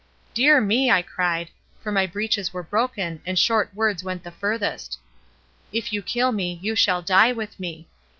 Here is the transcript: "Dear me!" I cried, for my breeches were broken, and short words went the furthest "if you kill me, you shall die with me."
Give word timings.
"Dear 0.33 0.59
me!" 0.59 0.89
I 0.89 1.03
cried, 1.03 1.51
for 1.79 1.91
my 1.91 2.07
breeches 2.07 2.51
were 2.51 2.63
broken, 2.63 3.21
and 3.23 3.37
short 3.37 3.71
words 3.75 4.03
went 4.03 4.23
the 4.23 4.31
furthest 4.31 4.97
"if 5.71 5.93
you 5.93 6.01
kill 6.01 6.31
me, 6.31 6.57
you 6.59 6.75
shall 6.75 7.03
die 7.03 7.31
with 7.33 7.59
me." 7.59 7.87